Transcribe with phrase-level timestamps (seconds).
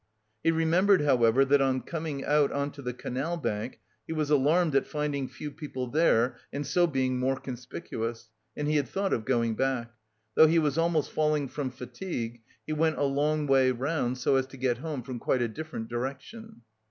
[0.43, 4.73] He remembered however, that on coming out on to the canal bank, he was alarmed
[4.73, 9.27] at finding few people there and so being more conspicuous, and he had thought of
[9.27, 9.93] turning back.
[10.33, 14.47] Though he was almost falling from fatigue, he went a long way round so as
[14.47, 16.61] to get home from quite a different direction.